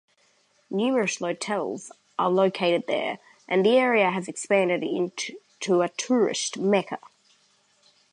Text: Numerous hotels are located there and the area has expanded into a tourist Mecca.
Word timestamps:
Numerous 0.71 1.19
hotels 1.19 1.91
are 2.17 2.31
located 2.31 2.85
there 2.87 3.19
and 3.47 3.63
the 3.63 3.77
area 3.77 4.09
has 4.09 4.27
expanded 4.27 4.81
into 4.83 5.81
a 5.83 5.89
tourist 5.89 6.57
Mecca. 6.57 6.97